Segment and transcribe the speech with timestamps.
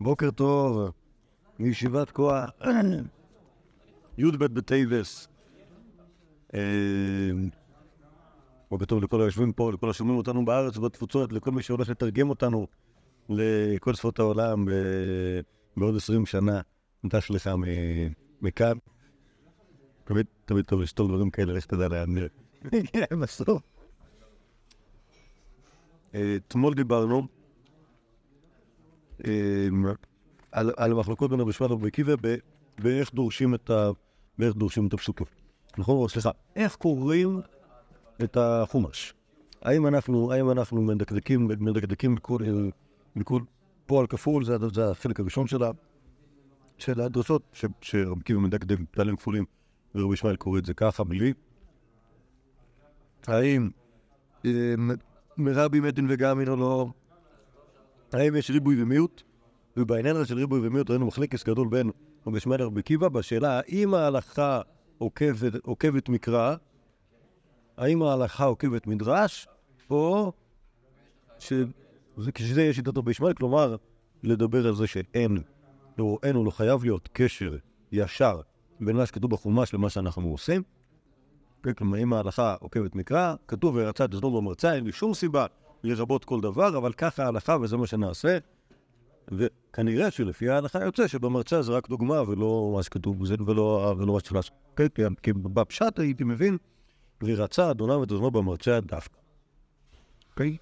[0.00, 0.90] בוקר טוב,
[1.58, 2.50] מישיבת כוח,
[4.18, 5.28] י"ב בטייבס.
[6.54, 6.60] אה,
[8.70, 12.66] בוקר טוב לכל היושבים פה, לכל השומעים אותנו בארץ ובתפוצות, לכל מי שהולך לתרגם אותנו
[13.28, 14.64] לכל שפות העולם
[15.76, 16.60] בעוד עשרים שנה.
[17.04, 17.50] נטש לך
[18.42, 18.78] מכאן.
[20.04, 23.62] תמיד, תמיד טוב לשתול דברים כאלה, איך תדע לאן בסוף.
[26.14, 27.39] אה, אתמול דיברנו
[30.52, 32.14] על, על מחלוקות בין רבי שמעון לרבי עקיבא
[32.78, 33.90] באיך דורשים את ה...
[34.38, 35.26] דורשים את הפסוקים.
[35.78, 36.08] נכון?
[36.08, 37.40] סליחה, איך קוראים
[38.22, 39.14] את החומש?
[39.62, 42.38] האם אנחנו, האם אנחנו מדקדקים, מדקדקים בכל,
[43.16, 43.40] בכל
[43.86, 45.70] פועל כפול, זה, זה החלק הראשון שלה,
[46.78, 47.42] של הדרשות,
[47.80, 49.44] שרבי עקיבא מדקדק בפתלים כפולים,
[49.94, 51.32] ורבי ישמעאל קורא את זה ככה, בלי.
[53.26, 53.70] האם
[54.44, 54.90] אמ,
[55.36, 56.90] מרבי מתין וגמין או לא?
[58.14, 59.22] האם יש ריבוי ומיעוט?
[59.76, 61.90] ובעניין הזה של ריבוי ומיעוט ראינו מחלקס גדול בין
[62.26, 64.60] רבי ישמעאל לרבי עקיבא בשאלה האם ההלכה
[64.98, 66.56] עוקבת, עוקבת מקרא,
[67.76, 69.48] האם ההלכה עוקבת מדרש,
[69.90, 70.32] או
[72.34, 73.76] כשזה יש שיטת רבי ישמעאל, כלומר
[74.22, 75.42] לדבר על זה שאין,
[75.98, 77.56] או אין או לא חייב להיות קשר
[77.92, 78.40] ישר
[78.80, 80.62] בין מה שכתוב בחומש למה שאנחנו עושים.
[81.76, 85.46] כלומר, אם ההלכה עוקבת מקרא, כתוב ורצה את הזדון במרצה, אין לי שום סיבה
[85.82, 88.38] לרבות כל דבר, אבל ככה ההלכה וזה מה שנעשה.
[89.28, 94.20] וכנראה שלפי ההלכה יוצא שבמרצה זה רק דוגמה ולא מה שכתוב בזה ולא, ולא מה
[94.20, 94.52] שצריך לעשות.
[94.76, 96.56] כן, כי בפשט הייתי מבין,
[97.22, 99.18] ורצה אדוניו ואת אדונו במרצה דווקא.
[100.30, 100.56] אוקיי?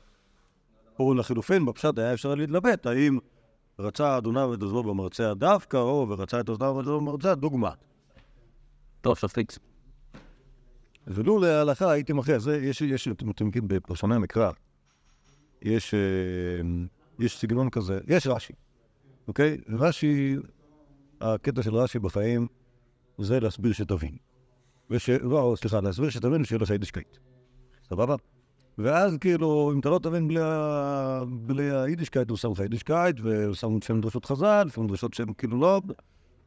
[0.98, 3.18] או לחילופין, בפשט היה אפשר להתלבט, האם
[3.78, 7.70] רצה אדוניו ואת אדונו במרצה דווקא, או ורצה את אדוניו ואת אדונו במרצה דוגמה.
[9.00, 9.58] טוב, שפיקס.
[11.06, 14.50] ולו להלכה הייתי מכריע, זה יש, יש, אתם מכירים בפרשני המקרא,
[15.62, 16.00] יש, אה,
[17.18, 18.52] יש סגנון כזה, יש רש"י,
[19.28, 19.58] אוקיי?
[19.68, 20.36] רש"י,
[21.20, 22.46] הקטע של רש"י בחיים
[23.18, 24.16] זה להסביר שתבין.
[24.90, 25.10] וש...
[25.10, 27.16] לא, סליחה, להסביר שתבין ושיהיה לך יידישקייט.
[27.88, 28.16] סבבה?
[28.78, 31.22] ואז כאילו, אם אתה לא תבין בלי, ה...
[31.28, 35.60] בלי היידישקייט, הוא שם לך יידישקייט, והוא שם שם דרשות חז"ל, לפעמים דרשות שהן כאילו
[35.60, 35.80] לא,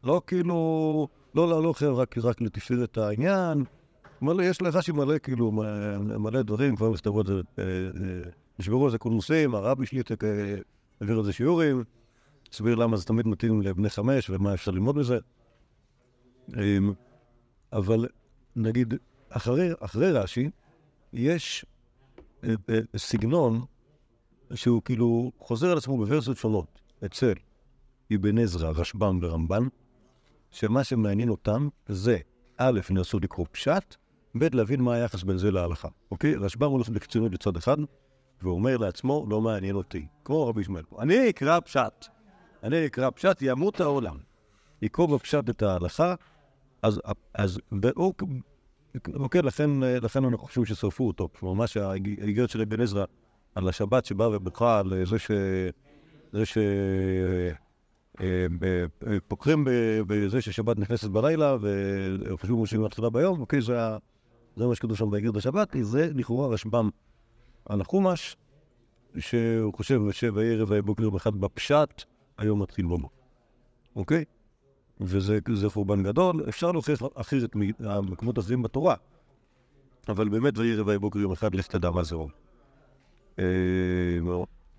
[0.04, 3.64] לא כאילו, לא להלוך לא, רק, רק לתפארת העניין.
[4.22, 5.52] מלא, יש לרש"י מלא, כאילו,
[6.00, 7.34] מלא דברים, כבר נכתבו את זה.
[8.62, 10.02] אה, אה, נשברו על זה קונוסים, הרבי שלי
[11.02, 11.84] העביר על זה שיעורים,
[12.54, 15.18] הסביר למה זה תמיד מתאים לבני חמש ומה אפשר ללמוד מזה.
[16.50, 16.94] אמ,
[17.74, 18.08] אבל
[18.56, 18.94] נגיד,
[19.30, 20.50] אחרי, אחרי רש"י,
[21.14, 21.66] יש
[22.44, 23.66] אה, אה, סגנון
[24.54, 27.34] שהוא כאילו חוזר על עצמו בוורסיות שונות אצל
[28.16, 29.64] אבן עזרא, רשב"ם ורמב"ן,
[30.52, 32.18] שמה שמעניין אותם זה,
[32.58, 33.96] א', ננסו לקרוא פשט,
[34.38, 35.88] ב', להבין מה היחס בין זה להלכה.
[36.12, 36.36] אוקיי?
[36.36, 37.78] רשב"ם הולך בקצינות לצד אחד,
[38.44, 40.84] ואומר לעצמו, לא מעניין אותי, כמו רבי ישמעאל.
[41.00, 42.06] אני אקרא פשט,
[42.64, 44.18] אני אקרא פשט, ימות העולם.
[44.82, 46.16] יקרוא בפשט את ההלכה,
[46.82, 47.02] אז,
[47.34, 47.60] אז
[49.14, 49.70] אוקיי, לכן,
[50.02, 51.30] לכן אנחנו חושבים ששרפו אותו.
[51.40, 53.06] כלומר, מה שהאיגרת של אבן עזרא
[53.56, 55.32] על השבת שבאה ובקרה על זה ש...
[56.32, 56.58] זה ש...
[58.22, 58.26] אה,
[59.08, 59.68] אה, פוקחים
[60.08, 65.72] בזה ששבת נכנסת בלילה וחושבים שהיא מתחילה ביום, אוקיי, זה מה שכתוב שם באיגרת השבת,
[65.72, 66.90] כי זה לכאורה רשב"ם
[67.72, 68.38] על החומש,
[69.20, 72.04] שהוא חושב בשבע ערב ובוקר באחד בפשט,
[72.38, 73.10] היום מתחיל בו.
[73.96, 74.26] אוקיי?
[75.02, 76.46] וזה חורבן גדול.
[76.50, 78.96] אפשר להוכיח אחרת מהמקומות הזויים בתורה,
[80.10, 82.32] אבל באמת וירא ויבוקר יום אחד, לך תדע מה זה רוב.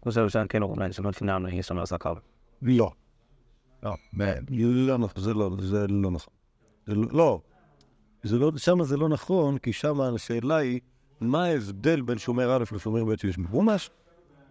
[0.04, 2.12] חושב שכן אולי שמות פינאנו יש לנו עסקה.
[2.62, 2.90] לא.
[3.82, 3.94] לא,
[4.50, 6.34] לא נכון, זה לא, זה לא נכון.
[6.86, 7.40] לא,
[8.22, 10.80] זה לא, שם זה לא נכון, כי שם השאלה היא
[11.22, 13.90] מה ההבדל בין שומר א' לשומר ב' שיש בחומש,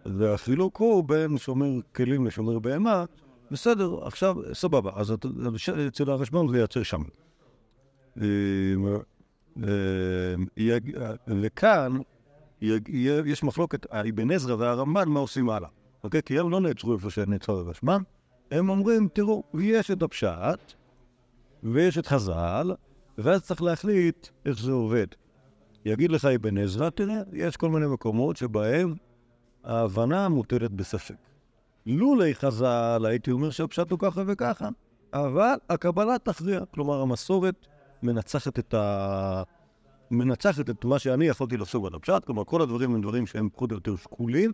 [0.06, 3.04] והחילוק הוא בין שומר כלים לשומר בהמה,
[3.50, 5.14] בסדר, עכשיו, סבבה, אז
[5.88, 7.02] אצל הרשב"ם זה ייצר שם.
[8.20, 8.24] אה,
[11.26, 11.98] וכאן
[13.24, 15.68] יש מחלוקת, אבן עזרא והרמב"ן, מה עושים הלאה.
[16.04, 16.22] אוקיי?
[16.22, 18.02] כי הם לא נעצרו איפה שנעצר הרשב"ם,
[18.50, 20.72] הם אומרים, תראו, יש את הפשט,
[21.62, 22.72] ויש את חז"ל,
[23.18, 25.06] ואז צריך להחליט איך זה עובד.
[25.84, 28.94] יגיד לך אבן עזרא, תראה, יש כל מיני מקומות שבהם
[29.64, 31.14] ההבנה מוטלת בספק.
[31.86, 34.68] לולי חז"ל, הייתי אומר שהפשט הוא ככה וככה,
[35.12, 36.60] אבל הקבלה תכריע.
[36.74, 37.66] כלומר, המסורת
[38.02, 39.42] מנצחת את ה...
[40.10, 43.70] מנצחת את מה שאני יכולתי לחשוב על הפשט, כלומר, כל הדברים הם דברים שהם פחות
[43.70, 44.52] או יותר שקולים.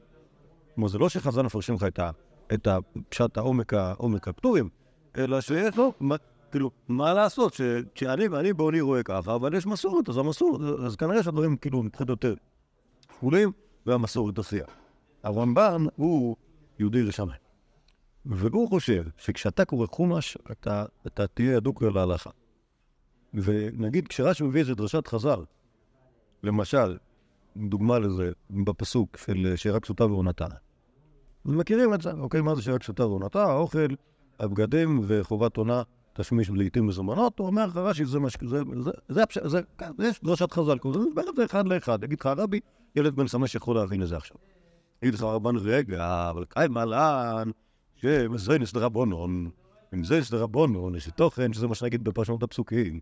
[0.75, 2.11] כלומר, זה לא שחז"ל מפרשים לך את, ה...
[2.55, 4.69] את הפשט העומק, העומק הפטורים,
[5.17, 5.93] אלא שיש לו
[6.51, 7.55] כאילו, מה לעשות,
[7.95, 12.09] שאני ואני בעוני רואה ככה, אבל יש מסורת, אז המסורת, אז כנראה שהדברים כאילו מבחינת
[12.09, 12.35] יותר
[13.15, 13.53] שקולים,
[13.87, 14.65] והמסורת תסיע.
[15.23, 16.37] הרמב"ן הוא
[16.79, 17.33] יהודי רשמי.
[18.27, 22.31] והוא חושב שכשאתה קורא חומש, אתה, אתה תהיה אדוק להלכה.
[23.35, 25.45] ונגיד, כשרש"י מביא איזה דרשת חז"ל,
[26.43, 26.97] למשל,
[27.57, 30.47] דוגמה לזה, בפסוק של שירה כסותה ועונתה.
[31.45, 33.43] מכירים את זה, אוקיי, מה זה שירה כסותה ועונתה?
[33.43, 33.89] האוכל,
[34.41, 35.83] הבגדים וחובת עונה,
[36.19, 38.37] תשמיש לעיתים מזומנות, הוא אומר לך רש"י, זה מה ש...
[38.47, 39.49] זה, זה, זה.
[39.49, 42.05] זה, כן, יש דרשת חז"ל, כזה, זה בערך זה אחד לאחד.
[42.05, 42.61] יגיד לך הרבי,
[42.97, 44.37] ילד בן חמש יכול להבין את זה עכשיו.
[45.03, 47.51] יגיד לך רבן רגע, אבל קיים מלן,
[47.97, 49.51] שזה נסדרה בונון,
[49.95, 53.01] אם זה נסדרה בונון, יש תוכן, שזה מה שנגיד בפרשנות הפסוקים.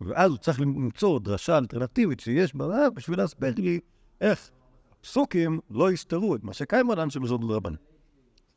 [0.00, 3.80] ואז הוא צריך למצוא דרשה אלטרנטיבית שיש בה בשביל להסביר לי
[4.20, 4.50] איך
[5.00, 7.74] פסוקים לא יסתרו את מה שקיים עליהם של מזון לרבן.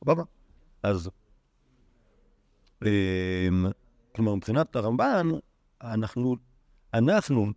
[0.03, 0.23] סבבה?
[0.83, 1.09] אז,
[4.15, 5.29] כלומר, מבחינת הרמב"ן,
[5.81, 6.35] אנחנו,
[6.93, 7.51] אנחנו,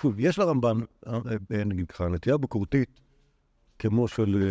[0.00, 3.00] שוב, יש לרמב"ן, אה, נגיד ככה, נטייה ביקורתית,
[3.78, 4.42] כמו של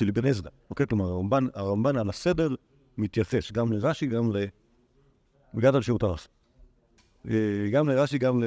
[0.00, 0.86] אה, אבן עזרא, אוקיי?
[0.86, 2.48] כלומר, הרמב"ן, הרמב"ן על הסדר
[2.98, 4.44] מתייחס גם לרש"י, גם ל...
[5.54, 6.28] בגלל על שירות הרס.
[7.30, 8.44] אה, גם לרש"י, גם ל...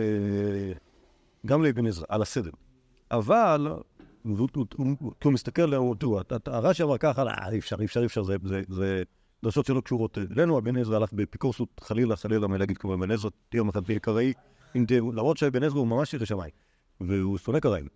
[1.45, 2.51] גם לאבן עזרא, על הסדר.
[3.11, 3.67] אבל,
[4.23, 5.73] הוא- הוא- מסתכל
[6.45, 9.03] הרש"י אמר ככה, "אה, אי אפשר, אי אפשר, אי אפשר, זה-
[9.43, 13.61] דרשות שלא קשורות אלינו, אבן עזרא הלך באפיקורסות, חלילה, חלילה, מלהגיד כמו אבן עזרא, תהיה
[13.69, 14.33] אחד תהיה קראי,
[15.13, 16.51] למרות שאבן עזרא הוא ממש ירא שמיים,
[17.01, 17.87] והוא שונא קראים,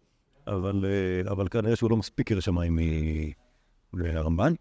[0.47, 2.79] אבל אה, כנראה שהוא לא מספיק ירא שמיים
[3.93, 4.53] מהרמב"ן.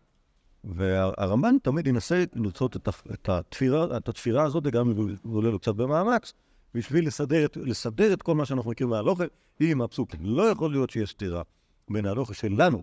[0.65, 2.25] והרמב"ן תמיד ינסה
[3.29, 6.33] התפירה, את התפירה הזאת, גם אם הוא עולה לו קצת במאמץ,
[6.77, 9.25] בשביל לסדר את, לסדר את כל מה שאנחנו מכירים מהלוכה
[9.61, 10.21] עם הפסוקים.
[10.23, 11.43] לא יכול להיות שיש סתירה
[11.91, 12.83] בין ההלוכה שלנו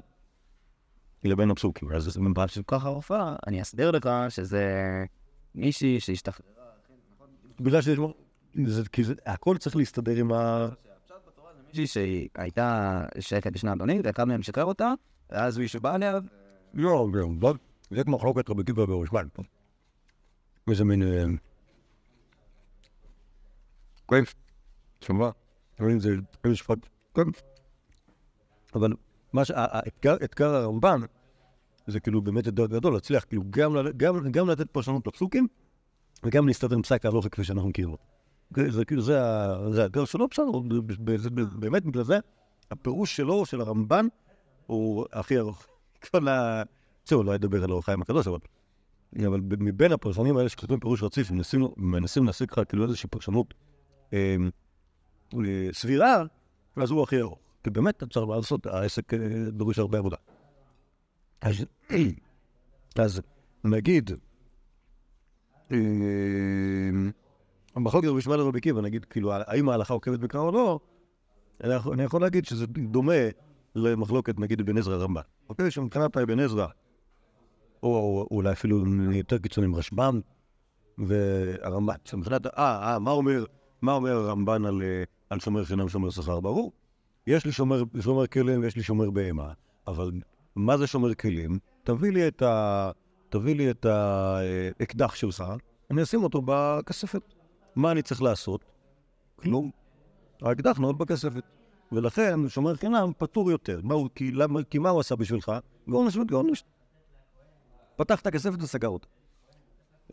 [1.23, 1.91] לבין הפסוקים.
[1.91, 4.65] אז זה מבעל של ככה הופעה, אני אסביר לך שזה
[5.55, 6.49] מישהי שהשתחררה.
[7.59, 7.99] בגלל שיש...
[8.91, 10.67] כי הכל צריך להסתדר עם ה...
[11.67, 14.93] מישהי שהייתה שייכת לשני אדונים, ואחד מהם שחרר אותה,
[15.29, 16.19] ואז מישהו בא אליה,
[16.73, 17.53] לא, לא, לא.
[17.91, 19.27] זה כמו מחלוקת רבי עקיבא בראשמן.
[20.69, 21.03] איזה מין...
[24.11, 24.23] אה, כן,
[25.01, 25.29] שמע,
[25.79, 26.09] רואים זה
[26.43, 26.63] זה
[27.13, 27.21] כן.
[28.75, 28.93] אבל
[29.33, 31.01] מה שהאתגר, אתגר הרמב"ן,
[31.87, 33.43] זה כאילו באמת אתגר גדול, להצליח כאילו
[34.31, 35.47] גם, לתת פרשנות לפסוקים,
[36.23, 37.95] וגם להסתדר עם פסק ההלוכה כפי שאנחנו מכירים.
[38.69, 40.59] זה- כאילו, זה האתגר שלו, בסדר,
[41.55, 42.19] באמת בגלל זה,
[42.71, 44.05] הפירוש שלו, של הרמב"ן,
[44.65, 45.67] הוא הכי ארוך.
[46.11, 46.63] כל ה...
[47.05, 48.39] זהו, לא אדבר על אור חיים הקדוש, אבל...
[49.27, 51.31] אבל מבין הפרשנים האלה שכותבים פירוש רציף,
[51.77, 53.53] מנסים, להשיג לך כאילו איזושהי פרשנות
[55.71, 56.23] סבירה,
[56.75, 57.39] אז הוא הכי ארוך.
[57.63, 59.19] כי באמת אתה צריך לעשות, העסק אה,
[59.51, 60.17] דורש הרבה עבודה.
[61.41, 63.21] אז,
[63.63, 64.11] נגיד,
[65.71, 65.77] אה,
[67.75, 70.79] המחלוקת רבי שמעון ורבי עקיבא, נגיד, כאילו, האם ההלכה עוקבת מקרא או לא,
[71.63, 73.13] אני יכול- להגיד שזה דומה
[73.75, 75.21] למחלוקת, נגיד, אבן עזרא רמב"ן.
[75.49, 76.67] אוקיי, שמבחינת אבן עזרא,
[77.83, 80.19] או או אולי אפילו יותר קיצוניים רשב"ם
[80.97, 81.95] והרמב"ן.
[82.05, 83.45] שמבחינת, אה, אה, מה אומר,
[83.83, 86.39] מה אומר הרמב"ן על, אה, על שומר חינם שומר שכר?
[86.39, 86.71] ברור.
[87.27, 89.53] יש לי שומר, שומר כלים ויש לי שומר בהמה,
[89.87, 90.11] אבל
[90.55, 91.59] מה זה שומר כלים?
[91.83, 92.91] תביא לי את ה...
[93.29, 95.43] תביא לי את האקדח שלך,
[95.91, 97.21] אני אשים אותו בכספת.
[97.75, 98.65] מה אני צריך לעשות?
[99.35, 99.71] כלום.
[100.41, 101.43] האקדח נועד בכספת.
[101.91, 103.79] ולכן שומר חינם פטור יותר.
[103.83, 105.51] מה הוא, כי, למה, כי מה הוא עשה בשבילך?
[105.87, 106.63] גורנישט וגורנישט.
[107.95, 109.07] פתח את הכספת וסגר אותה.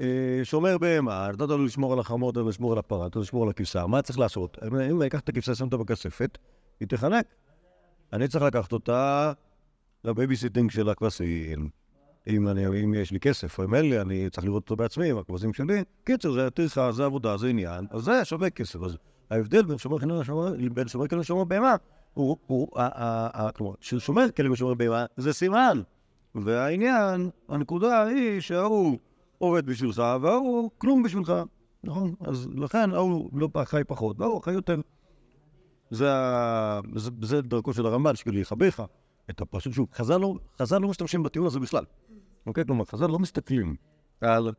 [0.00, 3.23] אה, שומר בהמה, נתת לו לשמור על החמור, נתת לו לשמור על הפרה, נתת לו
[3.23, 4.59] לשמור על הכבשה, מה צריך לעשות?
[4.66, 6.38] אם אני אקח את הכבשה, שם אותה בכספת,
[6.80, 7.26] היא תחנק.
[8.12, 9.33] אני צריך לקחת אותה
[10.05, 11.69] ל babysitting של הכבשים.
[12.26, 15.19] אם, אני, אם יש לי כסף, אם אין לי, אני צריך לראות אותו בעצמי עם
[15.19, 15.85] הכבשים שלי.
[16.04, 18.83] קיצר, זה טרחה, זה עבודה, זה עניין, אז זה שווה כסף.
[18.83, 18.97] אז
[19.30, 20.21] ההבדל בין שומר חינם
[21.21, 21.76] לשומר, בהמה,
[22.14, 22.69] הוא, הוא,
[23.54, 25.83] כלומר, ששומר כלים לשומר בהמה זה סימן.
[26.35, 28.99] והעניין, הנקודה היא שההוא
[29.41, 31.33] עובד בשבילך, וההוא כלום בשבילך,
[31.85, 32.15] נכון?
[32.21, 34.81] אז לכן ההוא לא חי פחות, וההוא חי יותר.
[35.91, 36.09] זה,
[36.95, 38.83] זה, זה דרכו של הרמב"ן, שכאילו יכבה לך
[39.31, 39.75] את הפרשנות.
[39.75, 41.85] שוב, חז"ל לא, חז"ל לא משתמשים בטיעון הזה בכלל.
[42.47, 42.65] אוקיי?
[42.65, 43.77] כלומר, חז"ל לא מסתכלים
[44.21, 44.53] על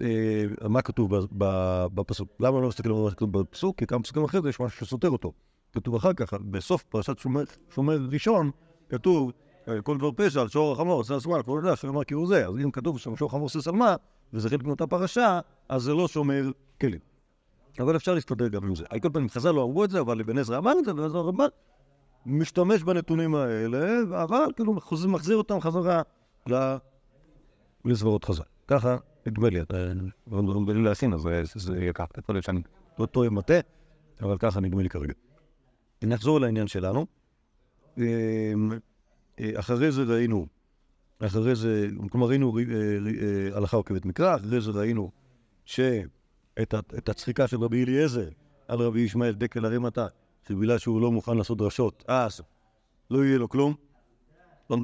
[0.00, 1.14] אה, מה כתוב
[1.94, 2.28] בפסוק.
[2.40, 3.78] למה לא מסתכלים על מה שכתוב בפסוק?
[3.78, 5.32] כי כמה פסוקים אחרי זה יש משהו שסותר אותו.
[5.72, 7.42] כתוב אחר כך, בסוף פרשת שומר,
[7.74, 8.50] שומר ראשון,
[8.88, 9.32] כתוב
[9.82, 12.46] כל דבר פשע על שור החמור, עשה סמל, כל זה, שאומר כי הוא זה.
[12.48, 13.96] אז אם כתוב שם שור חמור עושה סלמה,
[14.32, 16.50] וזה חלק מאותה פרשה, אז זה לא שומר
[16.80, 17.00] כלים.
[17.80, 18.84] אבל אפשר להסתדר גם עם זה.
[18.90, 21.14] על כל פנים, חז"ל לא אמרו את זה, אבל אבן עזרא אמר את זה, ואז
[21.14, 21.46] הרמב"ן
[22.26, 24.74] משתמש בנתונים האלה, אבל כאילו
[25.08, 26.02] מחזיר אותם חזרה
[27.84, 28.42] לסברות חז"ל.
[28.68, 29.92] ככה, נדמה לי, אתה
[30.66, 32.60] בלי להכין, אז זה- זה ייקח, יכול להיות שאני
[32.98, 33.54] לא טועה מטה,
[34.22, 35.12] אבל ככה נדמה לי כרגע.
[36.04, 37.06] נחזור לעניין שלנו.
[39.40, 40.46] אה, אחרי זה ראינו
[41.26, 45.10] אחרי זה, כלומר ראינו אה, אה, הלכה עוקבת מקרא, אחרי זה ראינו
[45.64, 48.28] שאת הצחיקה של רבי אליעזר
[48.68, 50.06] על רבי ישמעאל דקל הרי מטה,
[50.48, 52.40] שבגלל שהוא לא מוכן לעשות דרשות, אז
[53.10, 53.74] לא יהיה לו כלום.
[54.70, 54.76] לא-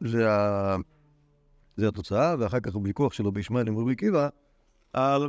[0.00, 4.28] זה, התוצאה, ואחר כך ויכוח של רבי ישמעאל עם רבי עקיבא
[4.92, 5.28] על,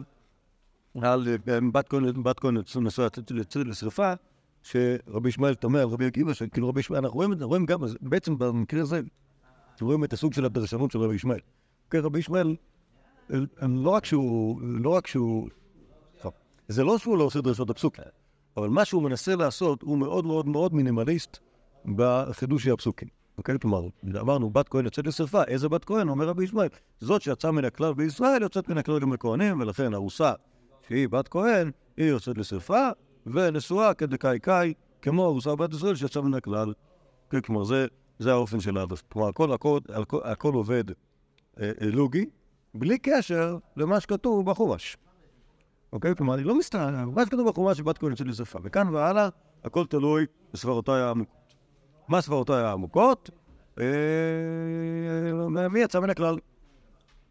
[2.24, 3.08] בת כהן, נשואה
[3.66, 4.14] לשרפה,
[4.64, 7.80] שרבי ישמעאל תמה על רבי עקיבא, שכאילו רבי ישמעאל, אנחנו רואים, את זה- רואים גם,
[8.02, 9.02] בעצם במקרה הזה,
[9.82, 11.40] רואים את הסוג של הפרשנות של רבי ישמעאל.
[11.90, 12.56] כן, רבי ישמעאל,
[13.62, 15.50] לא רק שהוא, לא רק שהוא,
[16.68, 18.04] זה לא שהוא לא עושה דרשות הפסוקים,
[18.58, 21.38] אבל מה שהוא מנסה לעשות הוא מאוד מאוד מאוד מינימליסט
[21.96, 23.08] בחידושי הפסוקים.
[23.38, 23.60] אוקיי?
[23.60, 23.88] כלומר,
[24.20, 26.10] אמרנו, בת כהן יוצאת לשרפה, איזה בת כהן?
[26.10, 26.68] אומר רבי ישמעאל,
[27.00, 30.34] זאת שיצאה מן הכלל בישראל יוצאת מן הכלל גם לכהנים, ולכן ארוסה
[30.88, 32.90] שהיא בת כהן, היא יוצאת לשרפה,
[33.34, 36.74] ונשואה כדקאי קאי, כמו ארוסה בת ישראל שיצאה מן הכלל.
[37.30, 37.86] כן, כלומר, זה,
[38.20, 39.04] זה האופן של ההדס.
[39.10, 42.26] כלומר, הכל, הכל, הכל, הכל עובד אה, אה, לוגי,
[42.74, 44.98] בלי קשר למה שכתוב בחומש.
[45.94, 46.16] אוקיי?
[46.16, 48.60] כלומר, אני לא מסתכל, מה שכתוב בחומש שבת כהן יוצאת לשרפה.
[48.64, 49.30] וכאן והלאה,
[49.64, 51.56] הכל תלוי בסברותיי העמוקות.
[52.08, 53.30] מה סברותיי העמוקות?
[53.80, 53.86] אה,
[55.70, 56.38] מי יצא מן הכלל?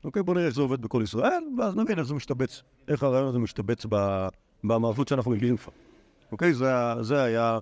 [0.05, 3.29] אוקיי, בוא נראה איך זה עובד בכל ישראל, ואז נבין איך זה משתבץ, איך הרעיון
[3.29, 4.29] הזה משתבץ ב-
[4.65, 5.73] במערבות שאנחנו מגיעים כבר.
[6.33, 6.55] אוקיי?
[6.55, 7.59] זה, זה היה,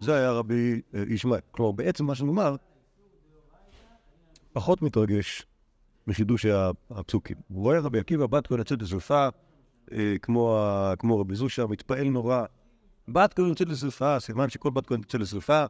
[0.00, 1.40] זה היה רבי אה, ישמעאל.
[1.50, 2.56] כלומר, בעצם מה שנאמר,
[4.52, 5.46] פחות מתרגש
[6.06, 6.46] מחידוש
[6.90, 7.36] הפסוקים.
[7.48, 9.28] הוא רואה רבי עקיבא בת כהן יוצאת לשרפה,
[9.92, 12.44] אה, כמו, רבי זושה, מתפעל נורא.
[13.08, 15.64] בת כהן יוצאת לשרפה, סימן שכל בת כהן יוצאת לשרפה,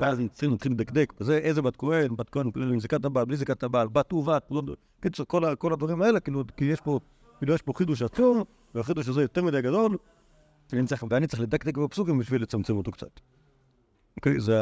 [0.00, 3.88] ואז נתחיל לדקדק, וזה איזה בת כהן, בת כהן עם זקת הבעל, בלי זקת הבעל,
[3.88, 7.00] בת ובת, לא- כל הדברים האלה, כאילו, כי יש פה,
[7.38, 8.42] כאילו יש פה חידוש עצום,
[8.74, 9.96] והחידוש הזה יותר מדי גדול,
[10.72, 13.20] ואני צריך, ואני צריך לדקדק בפסוקים בשביל לצמצם אותו קצת.
[14.16, 14.54] אוקיי, זה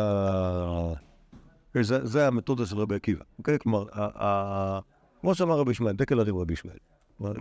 [1.83, 3.25] זה, זה המתודה של רבי עקיבא.
[3.39, 4.81] אוקיי, כלומר, ה, ה,
[5.21, 6.79] כמו שאמר רבי ישמעאל, דקל הרים רבי ישמעאל.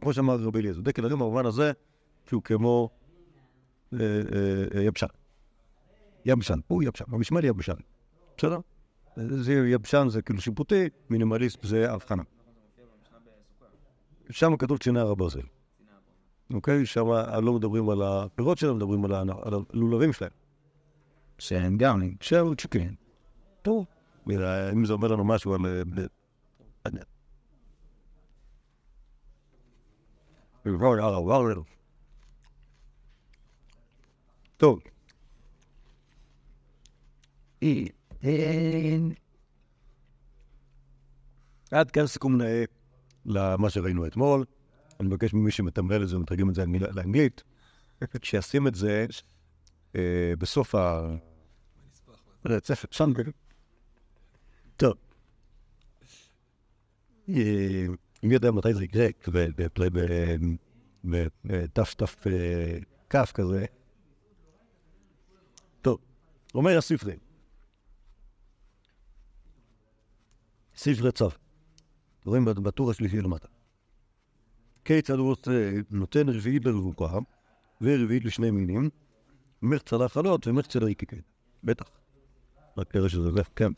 [0.01, 1.71] כמו שאמר רבי אליעזר, דקל הרים במובן הזה
[2.29, 2.89] שהוא כמו
[3.93, 5.07] אה, אה, אה, יבשן.
[6.25, 7.73] יבשן, הוא יבשן, רבי ישמעאל יבשן.
[8.37, 8.59] בסדר?
[9.15, 12.23] זה יבשן זה כאילו שיפוטי, מינימליסט זה הבחנה.
[14.29, 15.41] שם כתוב ציני הר הברזל.
[16.53, 16.85] אוקיי?
[16.85, 17.07] שם
[17.43, 20.31] לא מדברים על הפירות שלהם, מדברים על הלולבים שלהם.
[21.39, 22.93] שהם גם, שם צ'יקן.
[23.61, 23.85] טוב.
[24.29, 25.61] אה, אם זה אומר לנו משהו על...
[25.65, 26.91] אה.
[34.57, 34.79] טוב.
[41.71, 42.63] עד כאן סיכום נאה
[43.25, 44.45] למה שראינו אתמול.
[44.99, 47.43] אני מבקש ממי שמתמלל את זה ומתרגם את זה לאנגל- לאנגלית,
[48.23, 49.05] שישים את זה
[49.95, 50.75] אה, בסוף
[52.91, 53.13] שם.
[54.77, 54.93] טוב.
[57.29, 57.85] אה,
[58.23, 59.07] מי יודע מתי זה יקרה,
[61.03, 62.03] בת"ת
[63.09, 63.65] כ' כזה.
[65.81, 65.99] טוב,
[66.55, 67.17] אומר הספרי.
[70.75, 71.29] ספרי צו.
[72.25, 73.52] רואים בטור השלישי למטה.
[74.85, 77.19] כיצד הוא עושה, נותן רביעית לרבוקה
[77.81, 78.89] ורביעית לשני מינים,
[79.61, 81.21] מחצה לחלות ומחצה לריקיקין.
[81.63, 81.85] בטח.
[82.77, 83.71] רק תראה שזה זה, כן.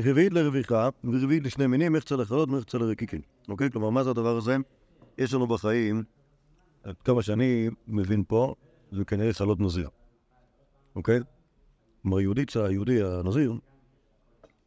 [0.00, 3.20] רביעית לרוויחה ורביעית לשני מינים, מחצה לחלות ומחצה לריקיקין.
[3.48, 3.70] אוקיי?
[3.70, 4.56] כלומר, מה זה הדבר הזה?
[5.18, 6.04] יש לנו בחיים,
[6.82, 8.54] עד כמה שאני מבין פה,
[8.92, 9.88] זה כנראה חלות נזיר.
[10.96, 11.20] אוקיי?
[12.02, 13.52] כלומר, יהודית, היהודי הנזיר,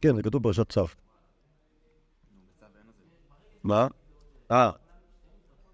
[0.00, 0.86] כן, זה כתוב בפרשת צו.
[3.64, 3.86] מה?
[4.50, 4.70] אה,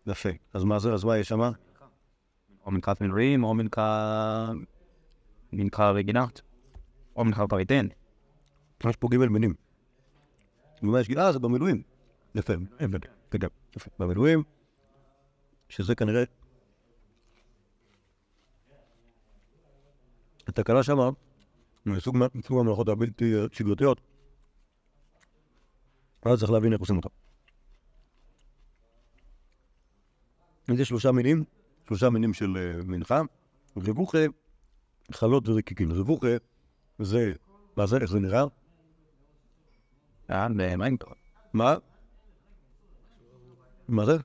[0.06, 0.28] יפה.
[0.52, 0.92] אז מה זה?
[0.92, 1.40] אז מה יש שם?
[2.66, 4.48] או מנקת מילואים, או מנקה...
[5.52, 6.40] מנקה רגינת,
[7.16, 7.86] או מנקה פריטן.
[8.86, 9.54] יש פה ג' מינים.
[10.82, 11.10] ומה יש?
[11.10, 11.82] אה, זה במילואים.
[12.34, 12.90] יפה, כן,
[13.30, 13.90] כן, יפה.
[13.98, 14.42] במילואים,
[15.68, 16.24] שזה כנראה...
[20.48, 21.10] התקלה שמה,
[21.86, 24.00] מסוג מה- מסוג המלאכות הבלתי שגרתיות,
[26.22, 27.08] אז צריך להבין איך עושים אותה.
[30.74, 31.44] יש שלושה מינים,
[31.86, 33.22] שלושה מינים של אה, מנחה,
[33.76, 34.18] רבוכה,
[35.12, 35.92] חלות ורקיקים.
[35.92, 36.36] רבוכה
[36.98, 37.32] זה,
[37.76, 38.44] מה זה, איך זה נראה?
[40.30, 41.18] אה, במיינקראפט.
[41.52, 41.76] מה?
[43.88, 44.16] מה זה?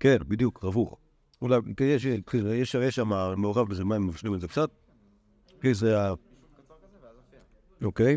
[0.00, 0.94] כן, בדיוק, רווח.
[1.42, 4.70] אולי, יש, יש, יש שם מעורב בזה מים, מבשלים את זה קצת.
[5.60, 6.14] כן, זה ה...
[7.84, 8.16] אוקיי.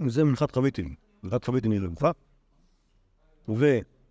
[0.00, 0.94] וזה מנחת חביתין.
[1.22, 2.10] מנחת חביתין היא רווחה.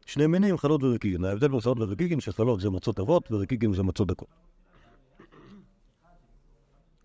[0.08, 1.26] ושני מינים, חלות ורקיגין.
[1.26, 4.28] ההבדל בין חלות ורקיגין, שחלות זה מצות אבות ורקיגין זה מצות דקות.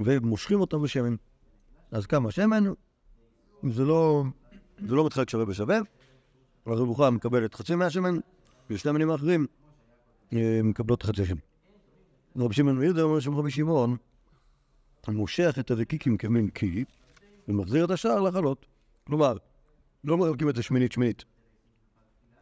[0.00, 1.16] ומושכים אותם בשמן.
[1.90, 2.64] אז כמה שמן,
[3.71, 4.25] זה לא,
[4.88, 5.78] זה לא מתחלק שווה בשווה,
[6.66, 8.18] אז רבוכה מקבלת חצי מהשמן,
[8.71, 9.47] ושתי המינים האחרים
[10.32, 11.38] אה, מקבלות חצי שמן.
[12.37, 13.97] רבי שמעון בן יהודה אומר שם רבי שמעון,
[15.09, 16.85] מושך את הרקיקים כמין קי,
[17.49, 18.66] ומחזיר את השאר לחלות.
[19.06, 19.37] כלומר,
[20.04, 21.25] לא מחלקים את זה שמינית שמינית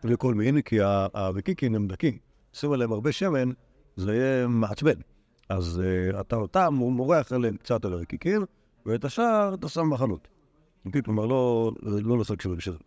[0.05, 2.19] לכל מין, כי ה- הרקיקים הם דקים.
[2.53, 3.51] שים עליהם הרבה שמן,
[3.97, 5.01] זה יהיה מעצבן.
[5.49, 8.43] אז uh, אתה אותם, הוא מורח עליהם קצת על הרקיקים,
[8.87, 10.29] ואת השאר אתה שם בחנות.
[11.05, 11.73] כלומר, לא,
[12.19, 12.79] לעשות שווה בשווה.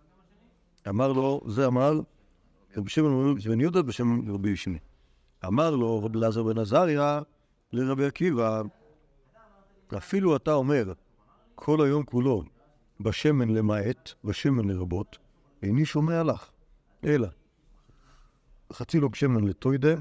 [0.89, 1.99] אמר לו, זה אמר
[2.77, 4.79] רבי שמעון בן יהודה בשם רבי ישמעאל.
[5.45, 7.21] אמר לו רבי אלעזר בן עזריה
[7.73, 8.61] לרבי עקיבא,
[9.97, 10.93] אפילו אתה אומר
[11.55, 12.43] כל היום כולו
[12.99, 15.17] בשמן למעט, בשמן לרבות,
[15.63, 16.51] איני שומע לך,
[17.05, 17.27] אלא
[18.73, 19.95] חצי לוג שמן לטוידה,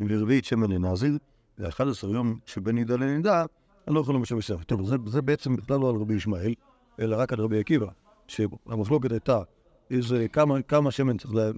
[0.00, 1.18] ורביעית שמן לנזיר,
[1.58, 3.44] ו-11 יום שבין נידה לנידה,
[3.88, 4.62] אני לא יכול למשל בסדר.
[4.62, 6.54] טוב, זה, זה בעצם בכלל לא על רבי ישמעאל,
[7.00, 7.86] אלא רק על רבי עקיבא,
[8.28, 9.42] שהמחלוקת הייתה
[9.90, 11.50] איזה, כמה, כמה שמן צריך, לה,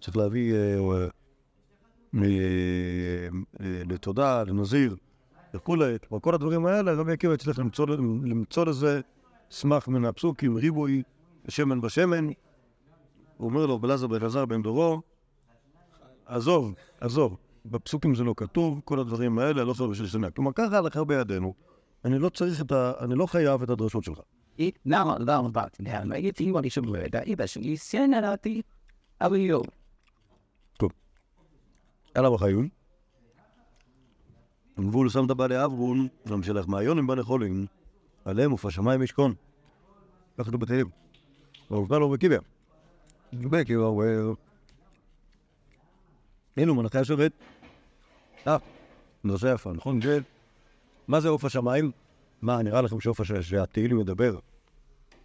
[0.00, 1.08] צריך להביא אה, אה,
[2.14, 3.28] אה,
[3.60, 4.96] אה, לתודה, לנזיר
[5.54, 7.86] וכולי, כל הדברים האלה, רבי עקיבא הצליח למצוא,
[8.24, 9.00] למצוא לזה
[9.50, 11.02] סמך מן הפסוקים, ריבוי,
[11.48, 12.28] שמן בשמן.
[13.38, 15.02] הוא אומר לו, בלעזר בן אלעזר בן דורו,
[16.26, 20.30] עזוב, עזוב, בפסוקים זה לא כתוב, כל הדברים האלה, לא חייב בשביל שנה.
[20.30, 21.54] כלומר, ככה ההלכה בידינו,
[22.04, 22.92] אני לא צריך את ה...
[23.00, 24.18] אני לא חייב את הדרשות שלך.
[24.86, 25.82] למה, למה באתי?
[26.10, 27.76] הייתי ואני שומע את האיבא שלי,
[29.20, 29.64] אבל יום.
[32.16, 32.68] אלא בחיון.
[34.80, 37.66] גבול שם את בעלי אברון, ומשלח מעיונים בני חולים,
[38.24, 39.34] עליהם ופע שמיים ישכון.
[40.38, 40.86] ככה כתוב בתהילים.
[41.70, 42.40] בכלל לא בקיביה.
[43.32, 44.04] בקיביה הוא...
[46.56, 47.32] הנה הוא מנחי השרת.
[48.46, 48.56] אה,
[49.24, 50.00] נושא יפה, נכון?
[50.00, 50.20] כן.
[51.08, 51.90] מה זה עוף השמיים?
[52.42, 53.20] מה, נראה לכם שעוף.
[53.40, 54.38] שהתהילים מדבר?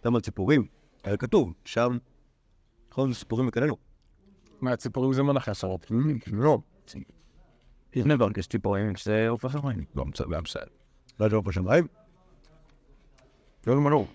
[0.04, 0.66] גם על ציפורים?
[1.04, 1.98] היה כתוב, שם,
[2.90, 3.76] נכון, זה סיפורים וכאלו.
[4.60, 5.86] מהציפורים זה מנחי עשרות.
[6.32, 6.58] לא.
[7.94, 9.84] יש דבר כזה ציפורים, שזה עוף השמיים.
[9.94, 10.64] לא בסדר.
[11.20, 11.86] לא זה עוף השמיים?
[13.66, 14.06] לא למנו.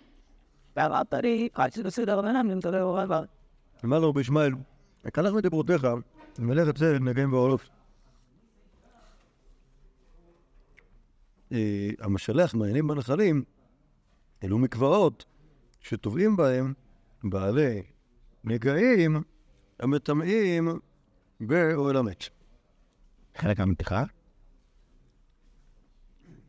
[0.75, 3.21] ואמרת לי, חצי בסדר, אבל אני מדבר רבה.
[3.85, 4.53] אמר לו רבי ישמעאל,
[5.05, 5.87] הקלח מדברותיך,
[6.39, 7.69] ומלך אצל נגעים בעולות.
[11.51, 13.43] אה, המשלח מעיינים בנחלים,
[14.43, 15.25] אלו מקוואות
[15.81, 16.73] שטובעים בהם
[17.23, 17.83] בעלי
[18.43, 19.23] נגעים
[19.79, 20.79] המטמאים
[21.39, 22.23] באוהל המת.
[23.37, 24.03] חלק מהמתיחה?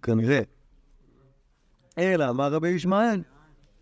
[0.02, 0.40] כנראה.
[1.98, 3.22] אלא אמר רבי ישמעאל,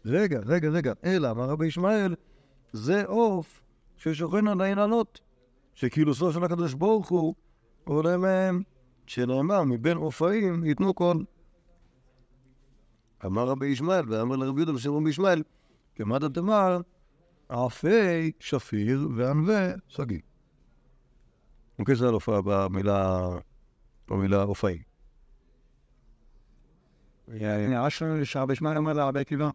[0.04, 2.14] רגע, רגע, רגע, אלא אמר רבי ישמעאל,
[2.72, 3.60] זה עוף
[3.96, 5.20] ששוכן על האילנות,
[5.74, 7.34] שכאילוסו של הקדוש ברוך הוא
[7.84, 8.62] עולה מהם,
[9.06, 11.24] שנאמר מבין עופאים ייתנו קול.
[13.26, 15.42] אמר רבי ישמעאל, ואמר לרבי יהודה בשם רבי ישמעאל,
[15.94, 16.80] כמדת תאמר,
[17.48, 20.20] עפי שפיר וענווה שגיא.
[21.78, 23.28] אוקיי, זה על הופעה במילה,
[24.08, 24.82] במילה עופאים.
[27.28, 27.90] נראה
[28.24, 29.50] שהרבה שמע אומר להרבה עקיבא.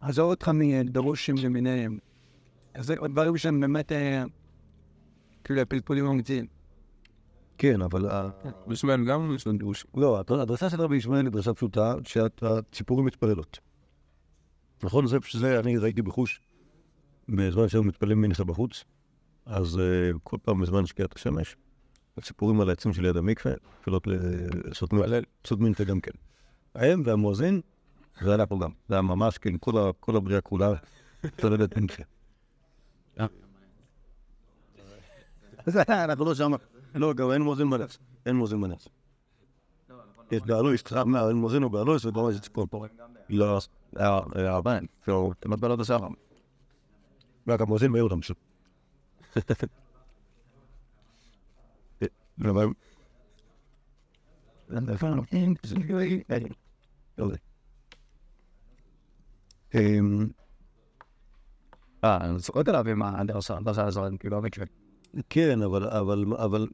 [0.00, 1.98] עזוב אותך מדרושים למיניהם.
[2.74, 4.24] אז זה דברים שהם באמת אה,
[5.44, 6.46] כאילו פלפולים אמיתיים.
[7.58, 8.30] כן, אבל ה-
[8.66, 9.86] בשמאל גם יש לנו דרוש.
[9.96, 13.58] לא, הדר- הדרשה של רבי ישמעאל היא דרשה פשוטה, שהציפורים מתפללות.
[14.82, 15.06] נכון?
[15.06, 16.40] זה שזה אני ראיתי בחוש,
[17.28, 18.84] בזמן שהיו מתפללים מנחה בחוץ,
[19.46, 21.56] אז אה, כל פעם בזמן שקיעת השמש,
[22.16, 26.10] הציפורים על העצים שליד המקווה, מתפללות לעשות מנחה גם כן.
[26.74, 27.60] הם והמואזין,
[28.20, 28.70] זה פה גם.
[28.88, 30.72] זה היה ממש, כן, כל כל הבריאה כולה
[31.24, 32.02] מתפללת מנחה.
[35.88, 36.52] אנחנו לא שם.
[36.94, 37.98] לא, גם אין מואזין בנס.
[38.26, 38.88] אין מואזין בנס.
[40.30, 40.82] יש באלויס,
[41.28, 42.86] אין מואזין הוא באלויס, וגם יש ציפור פה.
[43.28, 43.58] לא,
[44.36, 46.08] הבן, כאילו, אתם מטבלות השחר.
[47.48, 48.36] רק המואזין מעיר אותם פשוט.
[52.40, 52.66] אבל...
[59.74, 60.26] אמ,
[62.04, 64.66] אה, אני זוכר עליו עם הדרשה, הדרשה הזאת, כאילו, המקרה.
[65.30, 66.66] כן, אבל, אבל, אבל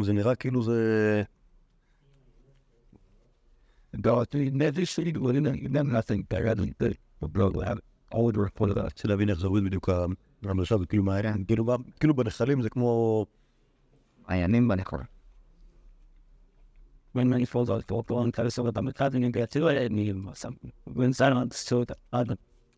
[0.00, 1.22] זה נראה כאילו זה...
[8.82, 9.88] רוצה להבין איך זה עובד בדיוק
[10.42, 11.66] המרשה, וכאילו מה, כאילו
[12.00, 12.60] כאילו בנחלים
[17.14, 17.24] זה כמו...
[17.24, 17.46] מעיינים בנכון.
[17.46, 20.12] When many falls out for one kind of sort of המרכז, אני אגע צילו, אני
[20.34, 20.52] שם,
[20.88, 22.32] when silence, so עד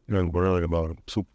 [0.09, 1.27] לא, בוא נראה רגע בפסוק.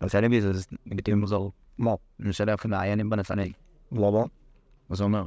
[0.00, 0.52] אז היה לי זה
[0.86, 1.48] ביטויים מוזר.
[1.78, 1.94] מה?
[2.18, 3.52] משלח מעיינים בנפני.
[3.92, 4.24] למה?
[4.88, 5.26] מה זה אומר?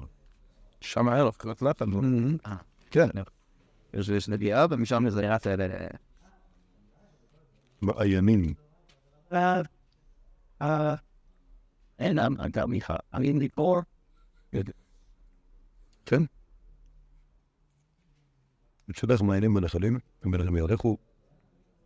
[0.81, 1.89] שם הערב, קריאת לפן.
[2.45, 2.55] אה,
[2.91, 3.07] כן.
[3.93, 5.61] יש יש נגיעה, ומשם זה רץ אל...
[7.81, 8.53] מעיינים.
[9.33, 9.61] אה,
[10.61, 10.95] אה,
[11.99, 13.81] אין, אתה מיכה, אני מפה,
[16.05, 16.23] כן.
[18.91, 20.97] אצלך מעיינים בנחלים, ובנחלים ילכו,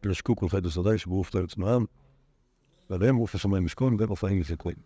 [0.05, 1.85] ינשקו כל חי שדה, ישבו ופתו לצנועם,
[2.89, 4.77] ועליהם רוף השמיים ישכון, והם מופעים יפקויים.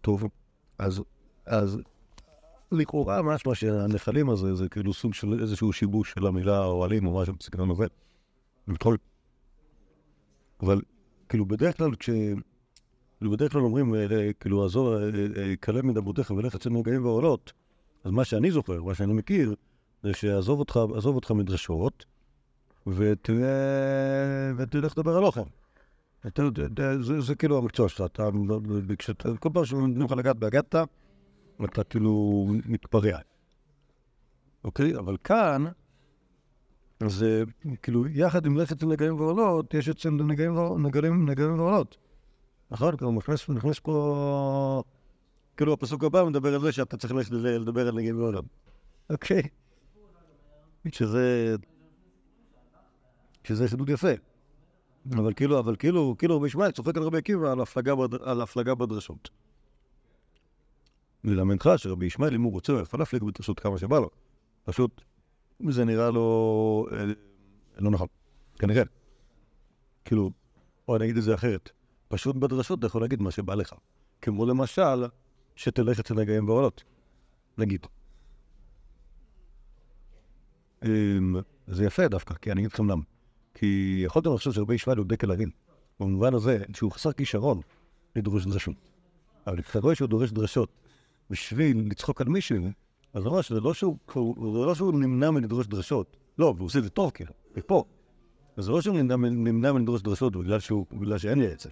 [0.00, 0.24] טוב,
[0.78, 1.02] אז,
[1.46, 1.78] אז
[2.72, 7.34] לכאורה משמע שהנחלים הזה זה כאילו סוג של איזשהו שיבוש של המילה אוהלים או משהו
[7.40, 7.84] בסגנון הזה.
[8.68, 8.96] וכל...
[10.60, 10.80] אבל
[11.28, 12.10] כאילו בדרך כלל כש...
[13.18, 17.52] כאילו בדרך כלל אומרים, אה, כאילו, עזור, אה, אה, כלה מדברותיך ולך אצל נגעים ועולות.
[18.04, 19.54] אז מה שאני זוכר, מה שאני מכיר,
[20.02, 22.04] זה שעזוב אותך, עזוב אותך מדרשות,
[24.56, 25.40] ותלך לדבר על אוכל.
[27.18, 28.28] זה, כאילו המקצוע שלך, אתה,
[28.98, 30.74] כשאתה, כל פעם שנותנים לך לגעת באגדת,
[31.64, 33.18] אתה כאילו מתפרע.
[34.64, 34.96] אוקיי?
[34.96, 35.64] אבל כאן,
[37.06, 37.44] זה
[37.82, 41.96] כאילו, יחד עם לכת לנגעים ועולות, יש אצל נגעים ועול- נגעים- נגעים ועולות.
[42.70, 42.96] נכון?
[42.96, 43.12] כאילו,
[43.48, 44.82] נכנס פה...
[45.56, 48.44] כאילו, הפסוק הבא מדבר על זה שאתה צריך ללכת לדבר על נגעים ועולות.
[49.10, 49.42] אוקיי.
[50.92, 51.56] שזה...
[53.44, 54.12] שזה חידוד יפה.
[55.12, 58.14] אבל כאילו, אבל כאילו, כאילו ישמעאל צוחק על רבי עקיבא על הפלגה, בד...
[58.14, 59.30] על הפלגה בדרשות.
[61.24, 64.10] ללמדך שרבי ישמעאל, אם הוא רוצה, הוא יכול להפליג בדרשות כמה שבא לו.
[64.64, 65.00] פשוט,
[65.68, 66.86] זה נראה לו...
[66.92, 67.04] אה,
[67.78, 68.06] לא נכון.
[68.58, 68.82] כנראה.
[70.04, 70.30] כאילו,
[70.88, 71.70] או אני אגיד את זה אחרת.
[72.08, 73.74] פשוט בדרשות אתה יכול להגיד מה שבא לך.
[74.22, 75.04] כמו למשל,
[75.56, 76.84] שתלך אצל נגעים בעולות.
[77.58, 77.86] נגיד.
[80.84, 81.36] אמ,
[81.66, 83.02] זה יפה דווקא, כי אני אגיד לכם למה.
[83.54, 85.50] כי יכולתם לחשוב שרבי ישמעאל הוא דקל הרים.
[86.00, 87.60] במובן הזה שהוא חסר כישרון
[88.16, 88.74] לדרוש דרשות.
[89.46, 90.68] אבל כשאתה רואה שהוא דורש דרשות
[91.30, 92.56] בשביל לצחוק על מישהו,
[93.14, 96.16] אז ממש זה לא שהוא, הוא- זה לא שהוא נמנע מלדרוש דרשות.
[96.38, 97.84] לא, והוא עושה את זה טוב, כאילו, ופה.
[98.56, 101.70] אז זה לא שהוא נמנע מלדרוש דרשות בגלל, שהוא, בגלל שאין לי את זה,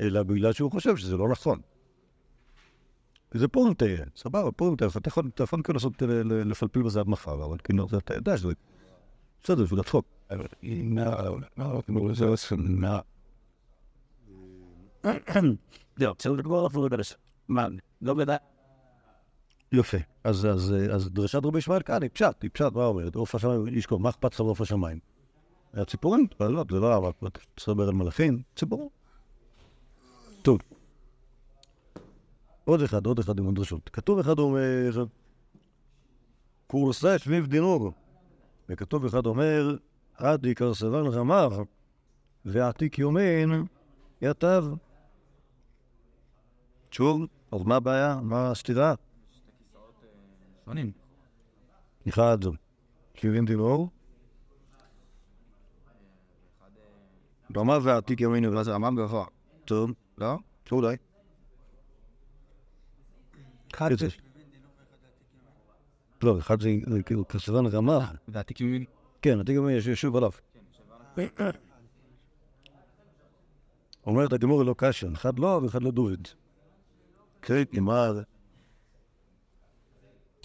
[0.00, 1.60] אלא בגלל שהוא חושב שזה לא נכון.
[3.32, 3.84] וזה פורנטה,
[4.16, 7.88] סבבה, פורנטה, אתה יכול, אתה יכול כאילו לעשות, ל- לפלפל בזה עד מחר, אבל כאילו,
[7.88, 8.52] זה- אתה יודע שזה,
[9.42, 10.04] בסדר, בשביל הצחוק.
[10.30, 11.46] לא, לא.
[19.72, 19.96] יפה.
[20.24, 20.48] אז,
[21.10, 23.14] דרשת רבי ישמעאל כאן היא פשט, היא פשט, מה אומרת?
[23.14, 24.98] עוף השמיים, ישכון, מה אכפת לך מעוף השמיים?
[25.72, 26.26] היה ציפורים?
[26.40, 28.88] אבל לא, זה לא אבל אתה תסבר על מלאכים, ציפורים.
[30.42, 30.58] טוב.
[32.68, 33.88] עוד אחד, עוד אחד עם הדרשות.
[33.88, 35.04] כתוב אחד אומר,
[36.66, 37.92] קורסה שביב דינור.
[38.68, 39.76] וכתוב אחד אומר,
[40.14, 41.48] עד עיקר סבן רמר,
[42.44, 43.64] ועתיק יומין
[44.22, 44.64] יתב.
[46.90, 48.20] שוב, אז מה הבעיה?
[48.22, 48.94] מה הסתירה?
[50.64, 50.92] שונים.
[52.08, 52.38] אחד,
[53.14, 53.90] 70 דינור.
[57.56, 58.20] רמה ועתיק
[58.62, 59.26] זה רמה גבוה?
[59.64, 60.36] טוב, לא?
[60.72, 60.96] אולי.
[63.78, 64.08] אחד זה.
[66.22, 66.68] לא, אחד זה
[67.06, 68.12] כאילו כסבן רמה.
[68.28, 68.84] והתיקים...
[69.22, 70.30] כן, עתיק ימינו יש ישוב עליו.
[74.06, 76.28] אומרת הגמור לא קשה, אחד לא ואחד לא דוד.
[77.42, 78.22] כן, מה זה?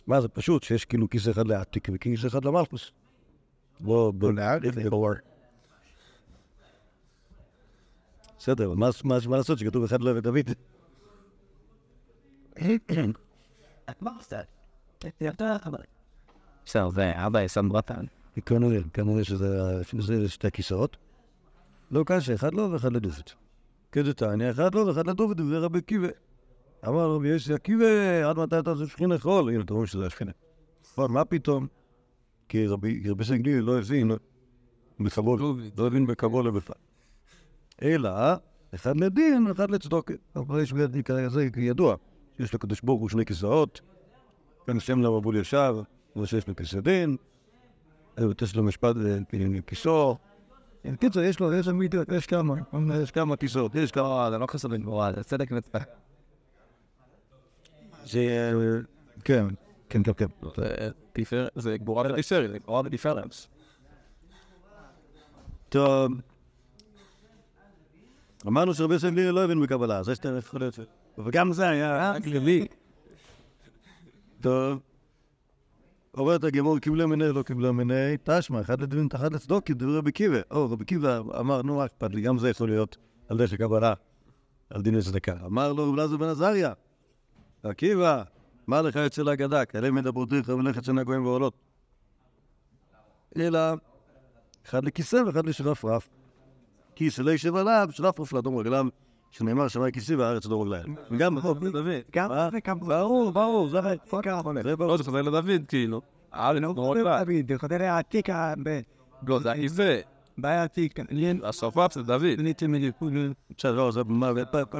[0.07, 2.91] מה זה פשוט שיש כאילו כיס אחד לעתיק וכיס אחד למלכוס.
[3.81, 4.25] לא, ב-
[8.37, 8.89] בסדר, אבל מה-
[9.37, 10.35] לעשות שכתוב אחד לא ודוד?
[10.35, 10.41] מה
[12.57, 12.71] עושה?
[12.85, 13.13] אתה, אבל...
[16.65, 18.05] בסדר, זה אבא שם ברטן.
[18.45, 20.97] כנראה, כנראה שזה שתי כיסאות.
[21.91, 23.29] לא קשה, אחד לא ואחד לדוד.
[23.91, 26.07] כדתניא, אחד לא ואחד לדוד, וזה רבי עקיבא.
[26.87, 27.85] אמר רבי יוסי עקיבא,
[28.29, 29.49] עד מתי אתה זה שכינה חול?
[29.49, 30.31] הנה, אתם רואים שזה השכינה.
[30.97, 31.67] אבל מה פתאום?
[32.49, 34.11] כי רבי רבי סגלי לא הבין
[34.99, 35.39] בכבוד,
[35.77, 36.75] לא הבין בכבוד בכלל.
[37.81, 38.09] אלא,
[38.75, 40.13] אחד לדין, אחד לצדוקה.
[40.35, 41.95] אבל יש בידי כרגע זה ידוע,
[42.37, 43.81] שיש לקדוש ברוך הוא שני כיסאות,
[44.65, 45.81] כאן שם למבול ישר,
[46.13, 47.17] כמו שיש לו כיסא דין,
[48.41, 50.17] יש לו משפט אה, כיסו.
[50.85, 52.55] בקיצור, יש לו, יש לו מידות, יש כמה,
[53.03, 54.03] יש כמה כיסאות, יש כמה...
[54.03, 55.89] לא, זה לא חסר בגבורה, זה צדק וצדק.
[58.05, 58.19] זה...
[58.19, 58.79] אה,
[59.23, 59.45] כן,
[59.89, 60.25] כן, כן, כן.
[61.55, 63.35] זה גבורה ותפארת, זה גבורה ותפארת.
[65.69, 66.11] טוב.
[68.47, 70.79] אמרנו שרבי יוסף לירי לא הבין בקבלה, זה שאתה יכול להיות...
[71.17, 72.67] וגם זה היה רק לוי.
[74.41, 74.79] טוב.
[76.17, 80.39] אומרת הגמור, קיבלה מיני, לא קיבלה מיני, תשמע, אחד לדין, אחד לצדוקי, דברי רבי קיבא.
[80.51, 82.97] או, רבי קיבא אמר, נו, מה אכפת לי, גם זה יכול להיות
[83.29, 83.93] על דרך הקבלה,
[84.69, 85.35] על דין וצדקה.
[85.45, 86.73] אמר לו רב אלעזר בן עזריה,
[87.63, 88.23] עקיבא,
[88.67, 89.65] מה לך יוצא להגדה?
[89.65, 91.53] כאלה מדברותיך ולכת שנה גויים ועולות.
[93.37, 93.59] אלא
[94.65, 96.09] אחד לכיסא ואחד לשרפרף.
[96.95, 98.85] כיסא לא ישב עליו, שרפרף לאדום רגליו,
[99.33, 100.95] שנאמר שמאי כיסי והארץ אדום רגליים.
[101.11, 101.85] וגם בחוק דוד.
[102.11, 102.29] גם
[102.67, 103.79] גם ברור, ברור, זה
[104.75, 104.91] ברור.
[104.91, 106.01] לא, זה חוזר לדוד, כאילו.
[106.33, 108.29] אה, לא, לא, לא, דוד, זה חוזר העתיק,
[109.27, 109.99] לא, זה הכיסא.
[110.37, 112.23] בעייתיק, לי השרפרף זה דוד.
[112.39, 113.13] ניתי מליכוד.
[113.63, 114.01] לא, זה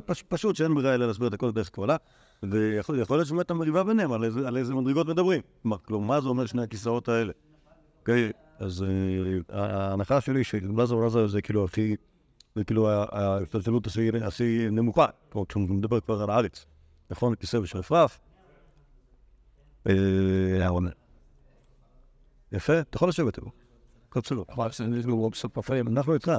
[0.06, 1.96] פש- פשוט שאין ברירה אלא להסביר את הכל דרך קבלה,
[2.44, 4.24] ויכול יכול להיות שבאמת המריבה ביניהם על
[4.58, 5.42] איזה- מדרגות מדברים.
[5.64, 7.32] מה- כלומר, מה זה אומר שני הכיסאות האלה?
[8.00, 8.86] אוקיי, אז
[9.54, 11.96] אה, ההנחה שלי שלזר ולזר זה כאילו הכי,
[12.56, 14.22] זה כאילו ההשתלשלות הכי-
[14.72, 16.66] נמוכה, כמו כשהוא מדבר כבר על הארץ,
[17.12, 17.36] נכון?
[17.36, 18.20] כיסא ושרפרף.
[19.88, 19.94] אה.
[22.52, 23.50] יפה, אתה יכול לשבת איתו.
[24.22, 24.44] בסדר.
[25.88, 26.32] אנחנו איתך.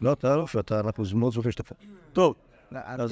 [0.00, 1.74] לא, אתה לא, אתה, אנחנו מאוד שמחים שאתה פה.
[2.12, 2.34] טוב,
[2.74, 3.10] אז,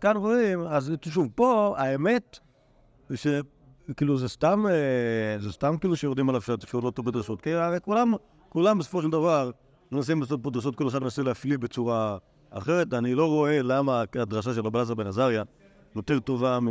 [0.00, 2.38] כאן- רואים, אז שוב, פה האמת,
[3.14, 7.80] שכאילו זה סתם, אה, זה סתם כאילו שיורדים עליו שאפילו לא אותו בדרשות, כי הרי
[7.80, 8.12] כולם,
[8.48, 9.50] כולם בסופו של דבר
[9.92, 12.18] מנסים לעשות פה דרשות, כל אחד מנסה להפליא בצורה
[12.50, 15.42] אחרת, אני לא רואה למה הדרשה של רבי אלעזר בן עזריה
[15.96, 16.68] יותר טובה מ...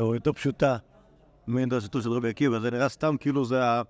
[0.00, 0.76] או יותר פשוטה
[1.46, 3.82] מדרשתו של רבי עקיבא, זה נראה סתם כאילו זה ה...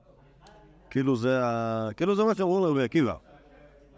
[0.91, 1.89] כאילו זה ה...
[1.97, 3.15] כאילו זה מה שאמרו לרבי עקיבא.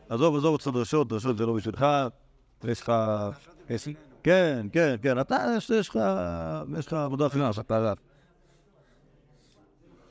[0.08, 1.86] עזוב, עזוב אותך דרשות, דרשות זה לא בשבילך,
[2.64, 2.92] יש לך...
[4.22, 5.98] כן, כן, כן, אתה, יש לך,
[6.78, 7.96] יש לך עבודה פיננס, אתה רב.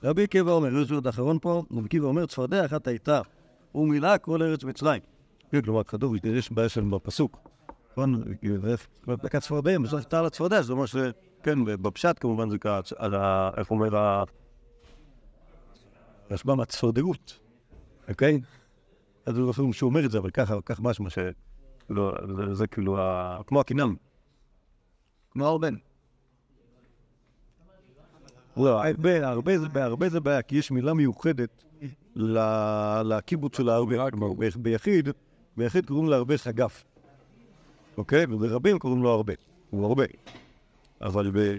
[0.03, 3.21] רבי עקיבא אומר, יש עוד אחרון פה, רבי עקיבא אומר, צפרדע אחת הייתה,
[3.75, 5.01] ומילאה כל ארץ מצרים.
[5.51, 7.37] כן, כלומר, כתוב, יש בעיה שם בפסוק.
[7.91, 8.23] נכון?
[9.07, 10.95] דקת צפרדע, בסוף הייתה על הצפרדע, זה אומר ש...
[11.43, 13.49] כן, בפשט כמובן זה ככה, על ה...
[13.57, 14.23] איך אומר ה...
[16.31, 17.39] רשב"ם הצפרדעות,
[18.09, 18.41] אוקיי?
[19.25, 21.17] אז הוא אפילו שהוא אומר את זה, אבל ככה, כך משמע ש...
[21.89, 22.13] לא,
[22.53, 23.39] זה, כאילו, ה...
[23.47, 23.95] כמו הקינם.
[25.31, 25.67] כמו הרבה.
[28.57, 29.27] לא, הרבה,
[29.83, 31.63] הרבה זה בעיה, כי יש מילה מיוחדת
[32.15, 33.69] לקיבוץ של
[34.15, 34.25] ב-
[34.57, 35.09] ביחיד,
[35.57, 36.83] ביחיד קוראים להרבה חגף.
[37.97, 38.25] אוקיי?
[38.29, 39.33] וברבים קוראים לו הרבה.
[39.69, 40.03] הוא הרבה.
[41.01, 41.57] אבל ב...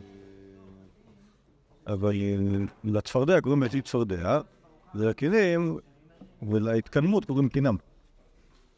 [1.86, 2.36] אבל אה,
[2.84, 4.40] לצפרדע קוראים בעתיד צפרדע,
[4.94, 5.78] ולכלים
[6.42, 7.76] ולהתקדמות קוראים קינם.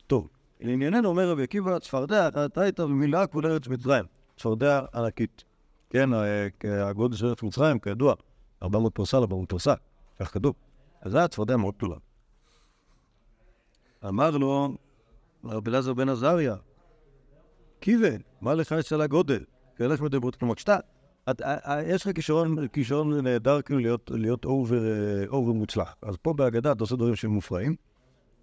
[0.07, 0.29] טוב,
[0.61, 4.05] לענייננו אומר רבי עקיבא, צפרדע אתה הייתה במילאה כל ארץ מצרים.
[4.37, 5.45] צפרדע ענקית.
[5.91, 6.25] כן, ה-
[6.89, 8.15] הגודל של ארץ מצרים, כידוע,
[8.63, 9.75] 400 פרסה ל-400 פרסה,
[10.21, 10.55] כך כתוב.
[11.05, 11.97] זו הייתה צפרדע מאוד גדולה.
[14.09, 14.77] אמר לו
[15.45, 16.57] רבי אלעזר בן עזריה,
[17.81, 19.45] קיבן, מה לך יש על הגודל?
[19.77, 20.77] כאלה שמדברות, כלומר, כשאתה,
[21.31, 22.17] את- ה- ה- יש לך
[22.73, 24.83] כישרון, נהדר כאילו להיות, אובר,
[25.33, 25.95] אה, מוצלח.
[26.03, 27.75] אז פה בהגדה אתה עושה דברים שהם מופרעים,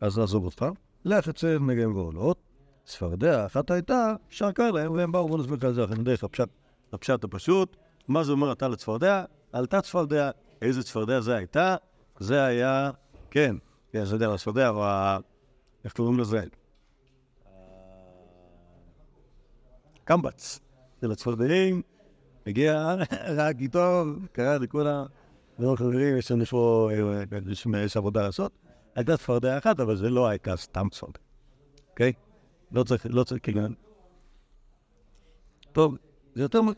[0.01, 0.65] אז נעזוב אותך.
[1.05, 2.37] לך אצל נגעים ועולות,
[2.85, 6.49] צפרדע אחת הייתה, שרקה להם, והם באו, בואו נסביר לך את זה דרך הפשט,
[6.93, 7.77] הפשט הפשוט.
[8.07, 9.23] מה זה אומר אתה לצפרדע?
[9.53, 11.75] עלתה צפרדע, איזה צפרדע זה הייתה?
[12.21, 12.91] זה היה,
[13.31, 13.55] כן,
[13.91, 15.17] כן, זה יודע, הצפרדע, או ה...
[15.83, 16.43] איך קוראים לזה?
[20.03, 20.59] קמב"ץ
[21.01, 21.81] של הצפרדעים,
[22.47, 22.95] הגיע
[23.37, 25.05] רק איתו, קרא לכולם,
[25.59, 28.51] לא חברים, יש לנו פה, אה, יש- יש עבודה לעשות.
[28.95, 31.19] הייתה צפרדע אחת, אבל זה לא הייתה סתם צפרדע,
[31.89, 32.13] אוקיי?
[32.71, 33.61] לא צריך, לא צריך, כאילו...
[35.71, 35.95] טוב,
[36.35, 36.61] זה יותר...
[36.61, 36.71] מה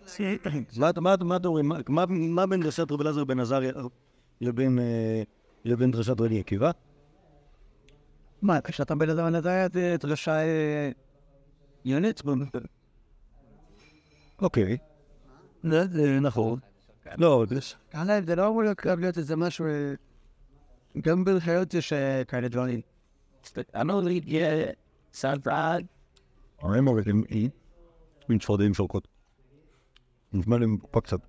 [0.89, 1.71] אתה- אתה- אתם אומרים?
[2.36, 3.71] מה- בין דרשת רבי אלעזר בן עזריה
[4.41, 5.24] לבין אה,
[5.65, 6.72] לבין דרשת רבי עקיבא?
[8.41, 10.89] מה, כשאתה בן אדם נדע זה דרשה אה,
[11.86, 12.22] יונית?
[14.41, 14.78] אוקיי.
[16.22, 16.60] נכון.
[17.17, 17.56] לא, זה...
[17.93, 19.65] כאלה, זה לא אמור להיות- איזה משהו...
[19.65, 19.93] אה,
[21.02, 21.93] גם בחיות יש
[22.28, 22.82] כאלה דברים.
[23.76, 24.72] אני לא יודע,
[25.13, 25.84] סלפרד.
[26.62, 27.24] הם אומרים,
[28.30, 29.08] מין צפרדעים שורקות.
[30.34, 31.19] נשמע לי פה קצת.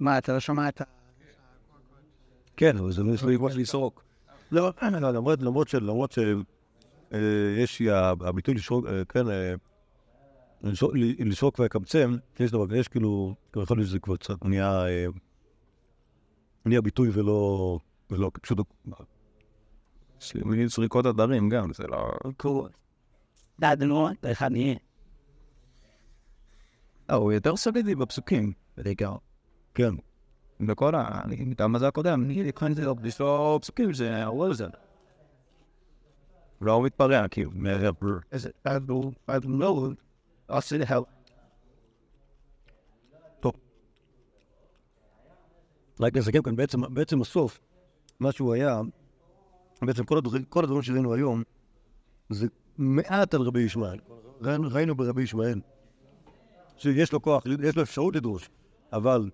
[0.00, 0.84] מה, אתה לא שומע את ה...
[2.56, 4.04] כן, אבל זה לא כמו לסרוק.
[4.52, 5.74] לא, לא, למרות, למרות ש...
[5.74, 6.18] למרות ש...
[7.12, 9.54] אה, הביטוי לשרוק, אה, כן, אה,
[10.62, 14.82] לשרוק- ל- לשרוק ולקמצם, יש דבר, יש כאילו, כבר יכול להיות שזה כבר קצת נהיה,
[16.64, 17.78] נהיה ביטוי ולא,
[18.10, 18.58] ולא, פשוט,
[20.44, 22.12] מילים זריקות הדרים גם, זה לא...
[22.36, 22.68] קור.
[23.60, 24.74] דעדנו, אחד נהיה.
[27.12, 29.16] הוא יותר סולידי בפסוקים, בעיקר.
[29.78, 29.94] כן.
[30.60, 31.22] בכל ה...
[31.56, 34.66] גם בזה הקודם, אני כאן זה, יש לו פסוקים זה הוא זה.
[36.60, 37.50] לא מתפרע, כאילו.
[38.64, 39.12] דעדנו,
[39.46, 39.88] לא...
[40.72, 41.02] להל.
[46.00, 46.56] רק נסכם כאן,
[46.90, 47.60] בעצם, הסוף,
[48.20, 48.80] מה שהוא היה,
[49.82, 50.04] בעצם
[50.48, 51.42] כל הדברים, שראינו היום,
[52.30, 52.46] זה
[52.78, 53.98] מעט על רבי ישמעאל.
[54.42, 55.60] ראינו ברבי ישמעאל,
[56.76, 58.50] שיש לו כוח, יש לו אפשרות לדרוש,
[58.92, 59.30] אבל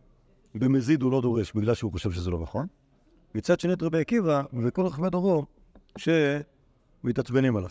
[0.54, 2.66] במזיד הוא לא דורש בגלל שהוא חושב שזה לא נכון.
[3.34, 5.46] מצד שני את רבי עקיבא וכל חכמי דורו
[5.96, 7.70] שמתעצבנים עליו.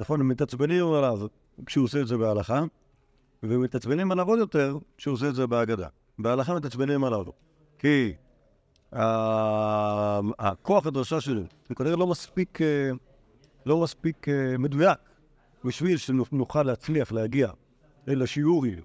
[0.00, 1.26] נכון, הם מתעצבנים עליו
[1.66, 2.62] כשהוא עושה את זה בהלכה,
[3.42, 5.88] ומתעצבנים עליו עוד יותר כשהוא עושה את זה בהגדה.
[6.18, 7.24] בהלכה מתעצבנים עליו,
[7.78, 8.12] כי
[10.38, 12.90] הכוח הדרשה שלו הוא כנראה לא מספיק, אה,
[13.66, 14.98] לא מספיק אה, מדויק
[15.64, 17.50] בשביל שנוכל להצליח להגיע
[18.08, 18.76] אל השיעורי,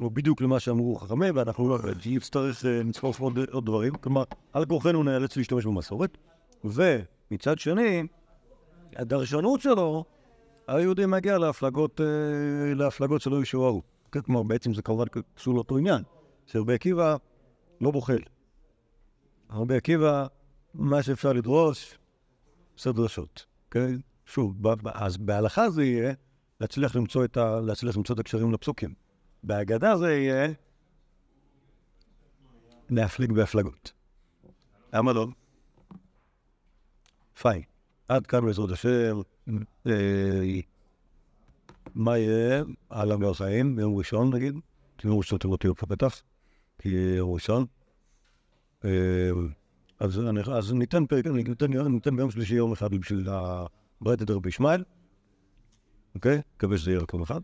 [0.00, 5.36] או בדיוק למה שאמרו חכמים, ואנחנו לא נצטרך לצפוף עוד, דברים, כלומר, על כורחנו נאלץ
[5.36, 6.18] להשתמש במסורת,
[6.64, 8.02] ומצד שני,
[8.96, 10.04] הדרשנות שלו,
[10.66, 13.82] היהודי מגיע להפלגות, אה, להפלגות שלא ישוערו.
[14.12, 15.04] כן, כלומר, בעצם זה כמובן
[15.36, 16.02] קשור לאותו עניין,
[16.46, 17.16] שרבי עקיבא
[17.80, 18.18] לא בוחל.
[19.52, 20.26] רבי עקיבא,
[20.74, 21.98] מה שאפשר לדרוש,
[22.74, 23.96] עושה דרשות, כן?
[24.26, 24.54] שוב,
[24.94, 26.12] אז בהלכה זה יהיה
[26.60, 29.09] להצליח למצוא את, ה, להצליח למצוא את הקשרים לפסוקים.
[29.42, 30.48] בהגדה זה יהיה
[32.90, 33.92] להפליג בהפלגות.
[34.92, 35.26] למה לא?
[37.40, 37.62] פיין.
[38.08, 39.20] עד כאן בעזרת השם.
[39.86, 40.60] אה,
[41.94, 44.54] מה יהיה על המר חיים ביום ראשון נגיד?
[45.04, 46.22] יום ראשון תראו אותי בפתח,
[46.78, 47.66] כי ראשון.
[48.84, 49.30] אה,
[50.00, 50.20] אז,
[50.52, 53.28] אז ניתן פרק, ניתן, ניתן ביום שלישי יום אחד בשביל
[54.22, 54.84] את רבי ישמעאל,
[56.14, 56.40] אוקיי?
[56.56, 57.40] מקווה שזה יהיה רק יום אחד.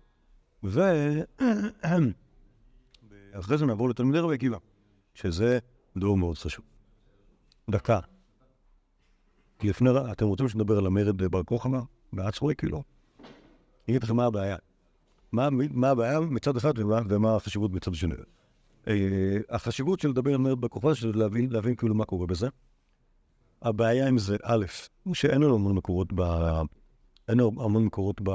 [0.62, 1.23] ואחרי
[3.59, 4.59] זה נעבור לתלמידי רבי עקיבא,
[5.14, 5.59] שזה
[5.97, 6.64] דור מאוד חשוב.
[7.71, 8.01] דקה.
[9.59, 11.81] כי לפני, אתם רוצים שנדבר על המרד בר כוכבא?
[12.12, 12.83] בעצמי, כאילו.
[13.19, 14.57] אני אגיד לכם מה הבעיה.
[15.33, 18.14] מה, מה הבעיה מצד אחד ומה, ומה החשיבות מצד שני.
[18.88, 22.49] אה, החשיבות של לדבר על מרד בר כוכבא זה להבין, להבין כאילו מה קורה בזה.
[23.62, 24.64] הבעיה עם זה, א',
[25.12, 26.23] שאין לנו המון מקורות ב...
[27.29, 28.31] אין המון מקורות ב...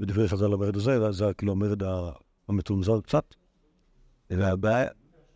[0.00, 1.82] בדברי חז"ל למרד הזה, זה, כאילו המרד
[2.48, 3.34] המצונזר קצת.
[4.30, 4.88] והבעיה,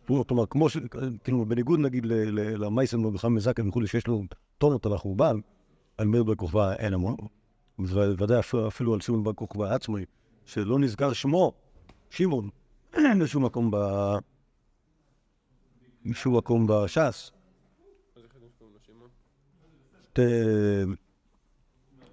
[0.07, 0.77] כלומר, כמו ש...
[1.23, 4.23] כאילו, בניגוד נגיד למייסן ולחם מזקן וכולי, שיש לו
[4.57, 5.39] טונות על החורבן,
[5.97, 7.15] על מרד בר כוכבא אין המון.
[7.79, 10.05] ובוודאי אפילו, על שמעון בר כוכבא עצמי,
[10.45, 11.53] שלא נזכר שמו,
[12.09, 12.49] שמעון,
[13.21, 13.77] בשום מקום ב...
[16.05, 17.31] בשום מקום בש"ס.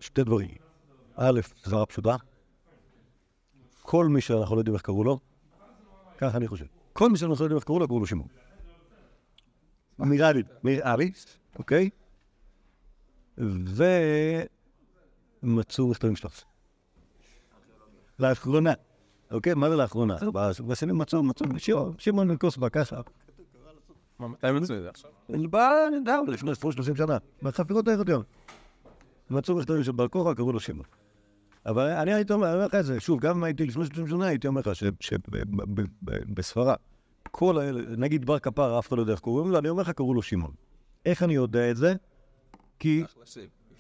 [0.01, 0.51] שתי דברים.
[1.17, 2.17] א', זרה פשוטה.
[3.87, 5.19] כל מי שאנחנו לא יודעים איך קראו לו,
[6.19, 6.65] ככה אני חושב.
[6.93, 8.29] כל מי שאנחנו לא יודעים איך קראו לו, קראו לו שמעון.
[9.99, 11.13] נראה לי, נראה לי,
[11.59, 11.91] אוקיי?
[15.43, 16.31] ומצאו מכתבים שלו.
[18.19, 18.73] לאחרונה,
[19.31, 19.55] אוקיי?
[19.55, 20.17] מה זה לאחרונה?
[20.67, 23.01] בשנים מצאו, מצאו, שמעון, כוסבא, ככה.
[24.21, 25.11] מתי מצאו את זה עכשיו?
[26.27, 28.23] לפני 30 שנה, בחפירות ההיריון.
[29.31, 30.87] מצאו מכתבים של בר כוכבא, קראו לו שמעון.
[31.67, 34.49] אבל אני הייתי אומר, לך את זה, שוב, גם אם הייתי לפני 30 שנה, הייתי
[34.49, 36.75] אומר לך שבספרה,
[37.31, 39.91] כל האלה, נגיד בר כפר, אף אחד לא יודע איך קוראים לו, אני אומר לך,
[39.91, 40.53] קראו לו שמעון.
[41.07, 41.95] איך אני יודע את זה?
[42.79, 43.03] כי...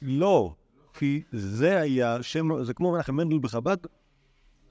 [0.02, 0.54] לא,
[0.94, 3.76] כי זה היה שם, זה כמו מנחם מנדל בחב"ד,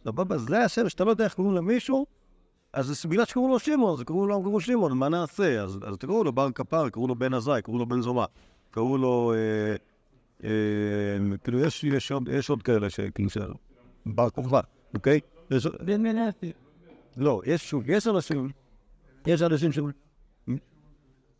[0.04, 2.06] סבבה, זה השם שאתה לא יודע איך קוראים למישהו,
[2.74, 5.64] אז זה בגלל שקראו לו שמעון, אז קראו לו, קראו שמעון, מה נעשה?
[5.64, 8.26] אז, אז תקראו לו בר כפר, קראו לו בן עזאי, קראו לו בן זומא,
[8.72, 9.76] קראו לו, אה,
[11.44, 13.38] כאילו, יש, יש, עוד, יש עוד כאלה שכאילו, ש...
[14.06, 14.62] בר כוכבא,
[14.94, 15.20] אוקיי?
[15.52, 15.68] יש,
[17.18, 18.50] לא, יש, שוב, יש אנשים,
[19.28, 19.80] יש אנשים ש...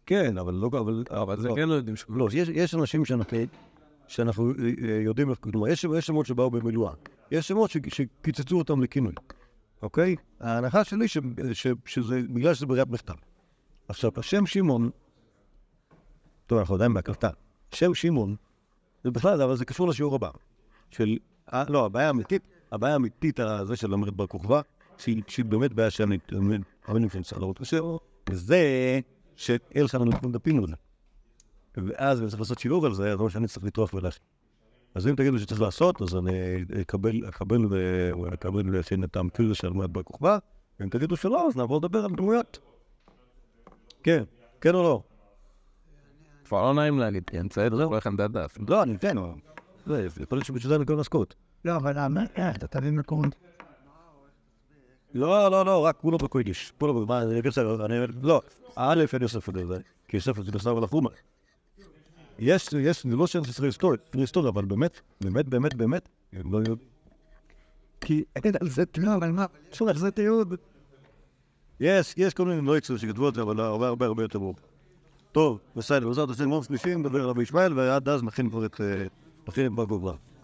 [0.06, 1.56] כן, אבל לא, אבל, אבל זה לא.
[1.56, 2.18] כן לא יודעים שהוא...
[2.18, 3.38] לא, יש, יש אנשים שאנחנו,
[4.08, 6.94] שאנחנו אה, אה, יודעים איך, כלומר, יש, יש שמות שבאו במילואה,
[7.32, 9.14] יש שמות ש, שקיצצו אותם לכינוי,
[9.82, 10.16] אוקיי?
[10.40, 11.18] ההנחה שלי ש,
[11.54, 13.14] ש, שזה בגלל שזה בריאת מחטא.
[13.88, 14.90] עכשיו, השם שמעון,
[16.48, 17.30] טוב, אנחנו עדיין בהקלטה,
[17.72, 18.36] שם שמעון,
[19.06, 20.30] זה בכלל, אבל זה קשור לשיעור הבא,
[20.92, 21.18] של,
[21.54, 22.42] אה, לא, הבעיה האמיתית,
[22.72, 24.62] הבעיה האמיתית הזה של למרד בר כוכבא,
[24.98, 26.18] שהיא, באמת בעיה שאני,
[26.88, 27.80] אבל אני צריך להראות קשה,
[28.30, 29.00] וזה
[29.36, 30.76] שאלחנן נתנו דפים על זה.
[31.78, 34.24] ואז אני צריך לעשות שיעור על זה, אז זה מה שאני צריך לטרוח ולהכין.
[34.96, 39.70] אז אם תגידו שצריך לעשות, אז אני אקבל, אקבל, ו- אקבל להכין את המקריא של
[39.70, 40.38] מועד בר כוכבא,
[40.80, 42.60] ואם תגידו שלא, אז נעבור לדבר על דמויות.
[44.04, 44.24] כן,
[44.62, 45.02] כן או לא?
[46.46, 48.58] כבר לא נעים להגיד, כן, בסדר, כל אחד דף.
[48.68, 49.16] לא, אני אתן.
[49.86, 51.36] זה, יכול להיות שבשביל זה אני לעסקות.
[51.66, 51.98] לא, אבל
[52.56, 53.36] אתה תביא מקומות.
[55.14, 56.74] לא, לא, לא, רק כולו בקוידיש.
[56.80, 57.96] כולו, מה, אני בסדר, אני...
[58.22, 58.42] לא,
[58.76, 59.78] א', אין יוסף את זה,
[60.08, 61.10] כי יוסף זה נסב על החומה.
[62.40, 66.58] יש, יש, זה לא שאין ספרי היסטוריה, היסטוריה, אבל באמת, באמת, באמת, באמת, הם לא
[66.58, 66.78] יודעים.
[68.02, 68.24] כי,
[68.62, 69.46] זה, לא, אבל מה?
[69.72, 70.56] שוב, זה תיעוד.
[71.80, 74.56] יש, יש כל מיני נויקסים שכתבו את זה, אבל הרבה הרבה הרבה יותר ברור.
[75.36, 78.82] טוב, בסדר, בעזרת השם, יום שלישי, נדבר על רבי ישמעאל, ועד אז נכין כבר את...
[78.82, 79.06] אה,
[79.48, 80.16] נכין את בר.